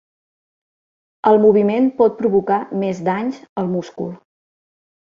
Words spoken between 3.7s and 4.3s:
múscul.